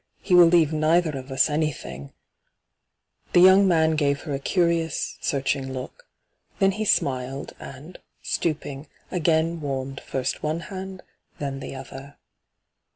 He 0.23 0.33
will 0.33 0.47
leave 0.47 0.73
neither 0.73 1.11
of 1.15 1.31
us 1.31 1.47
any 1.47 1.71
thing 1.71 2.05
r 2.05 2.09
The 3.33 3.39
young 3.39 3.67
man 3.67 3.95
gave 3.95 4.21
her 4.21 4.33
a 4.33 4.39
curious, 4.39 5.15
search 5.21 5.55
ing 5.55 5.73
look. 5.73 6.07
Then 6.57 6.71
he 6.71 6.85
smiled, 6.85 7.53
and, 7.59 7.99
stooping; 8.23 8.87
again 9.11 9.59
warmed 9.61 9.99
first 10.01 10.41
one 10.41 10.61
hand, 10.61 11.03
then 11.37 11.59
the 11.59 11.75
other. 11.75 12.17